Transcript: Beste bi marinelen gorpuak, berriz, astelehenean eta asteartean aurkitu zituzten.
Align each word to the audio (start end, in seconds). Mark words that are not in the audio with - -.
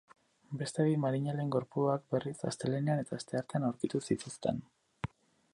Beste 0.61 0.85
bi 0.87 0.95
marinelen 1.03 1.51
gorpuak, 1.57 2.07
berriz, 2.15 2.35
astelehenean 2.53 3.05
eta 3.05 3.21
asteartean 3.21 3.71
aurkitu 3.71 4.03
zituzten. 4.09 4.65